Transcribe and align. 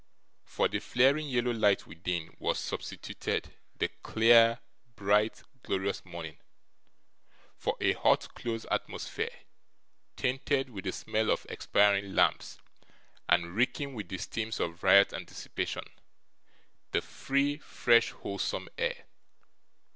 For 0.45 0.67
the 0.67 0.79
flaring 0.79 1.29
yellow 1.29 1.51
light 1.51 1.85
within, 1.85 2.35
was 2.39 2.57
substituted 2.57 3.53
the 3.77 3.89
clear, 4.01 4.59
bright, 4.95 5.43
glorious 5.61 6.03
morning; 6.03 6.39
for 7.55 7.77
a 7.79 7.93
hot, 7.93 8.33
close 8.33 8.65
atmosphere, 8.71 9.29
tainted 10.15 10.71
with 10.71 10.85
the 10.85 10.91
smell 10.91 11.29
of 11.29 11.45
expiring 11.49 12.15
lamps, 12.15 12.57
and 13.29 13.53
reeking 13.53 13.93
with 13.93 14.09
the 14.09 14.17
steams 14.17 14.59
of 14.59 14.81
riot 14.81 15.13
and 15.13 15.27
dissipation, 15.27 15.85
the 16.93 17.03
free, 17.03 17.59
fresh, 17.59 18.09
wholesome 18.09 18.69
air. 18.79 19.05